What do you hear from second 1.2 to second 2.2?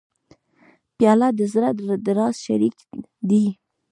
د زړه د